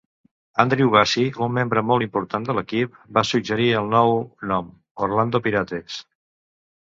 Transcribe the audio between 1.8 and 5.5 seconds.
molt important de l"equip, va suggerir el nou nom, "Orlando